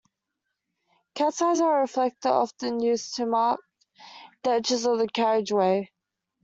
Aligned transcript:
Cats 1.13 1.43
eyes 1.43 1.61
are 1.61 1.77
a 1.77 1.81
reflector 1.81 2.29
often 2.29 2.79
used 2.79 3.13
to 3.17 3.27
mark 3.27 3.59
the 4.41 4.49
edges 4.53 4.87
of 4.87 4.97
the 4.97 5.07
carriageway 5.07 5.91